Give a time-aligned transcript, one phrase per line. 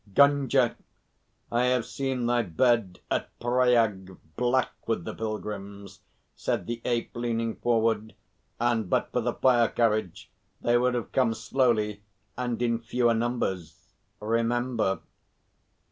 [0.15, 0.75] "Gunga,
[1.51, 5.99] I have seen thy bed at Pryag black with the pilgrims,"
[6.35, 8.15] said the Ape, leaning forward,
[8.59, 12.01] "and but for the fire carriage they would have come slowly
[12.35, 13.93] and in fewer numbers.
[14.19, 15.01] Remember."